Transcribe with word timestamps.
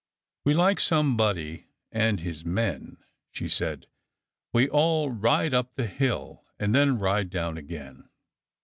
"We 0.45 0.53
are 0.53 0.55
like 0.57 0.79
Somebody 0.79 1.67
and 1.91 2.21
his 2.21 2.43
men," 2.43 2.97
she 3.29 3.47
said;" 3.47 3.85
we 4.51 4.67
all 4.67 5.11
ride 5.11 5.53
up 5.53 5.75
tl* 5.75 5.85
hill, 5.85 6.43
and 6.57 6.73
then 6.73 6.97
ride 6.97 7.29
down 7.29 7.55
again." 7.55 8.09